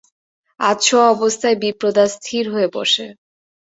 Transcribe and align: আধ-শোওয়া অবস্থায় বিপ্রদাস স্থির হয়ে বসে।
আধ-শোওয়া 0.59 1.07
অবস্থায় 1.09 1.57
বিপ্রদাস 1.63 2.09
স্থির 2.17 2.43
হয়ে 2.53 2.67
বসে। 2.73 3.05